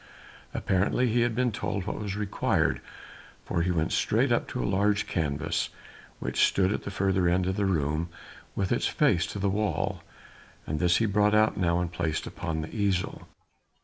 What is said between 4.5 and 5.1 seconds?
a large